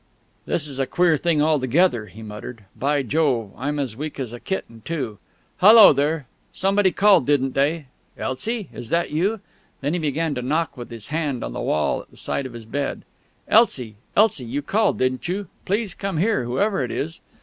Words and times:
"This 0.47 0.65
is 0.67 0.79
a 0.79 0.87
queer 0.87 1.15
thing 1.15 1.43
altogether," 1.43 2.07
he 2.07 2.23
muttered. 2.23 2.65
"By 2.75 3.03
Jove, 3.03 3.51
I'm 3.55 3.77
as 3.77 3.95
weak 3.95 4.19
as 4.19 4.33
a 4.33 4.39
kitten 4.39 4.81
too.... 4.83 5.19
Hallo, 5.57 5.93
there! 5.93 6.25
Somebody 6.53 6.91
called, 6.91 7.27
didn't 7.27 7.53
they?... 7.53 7.85
Elsie! 8.17 8.67
Is 8.73 8.89
that 8.89 9.11
you?..." 9.11 9.41
Then 9.81 9.93
he 9.93 9.99
began 9.99 10.33
to 10.33 10.41
knock 10.41 10.75
with 10.75 10.89
his 10.89 11.09
hand 11.09 11.43
on 11.43 11.53
the 11.53 11.59
wall 11.61 12.01
at 12.01 12.09
the 12.09 12.17
side 12.17 12.47
of 12.47 12.53
his 12.53 12.65
bed. 12.65 13.03
"Elsie!... 13.47 13.93
Elsie!... 14.17 14.45
You 14.45 14.63
called, 14.63 14.97
didn't 14.97 15.27
you?... 15.27 15.49
Please 15.65 15.93
come 15.93 16.17
here, 16.17 16.45
whoever 16.45 16.83
it 16.83 16.89
is!..." 16.89 17.19